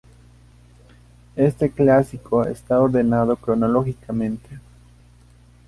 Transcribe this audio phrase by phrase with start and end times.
[1.35, 4.49] Este Clásico está ordenado cronológicamente.